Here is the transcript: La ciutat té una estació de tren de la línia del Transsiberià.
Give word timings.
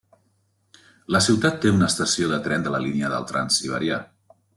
La 1.15 1.19
ciutat 1.25 1.59
té 1.65 1.73
una 1.73 1.89
estació 1.93 2.31
de 2.31 2.39
tren 2.47 2.65
de 2.69 2.73
la 2.77 2.81
línia 2.87 3.11
del 3.15 3.29
Transsiberià. 3.33 4.01